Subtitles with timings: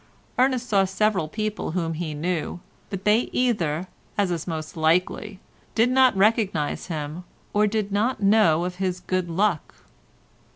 [0.39, 2.59] Ernest saw several people whom he knew,
[2.89, 5.39] but they either, as is most likely,
[5.75, 9.75] did not recognise him, or did not know of his good luck.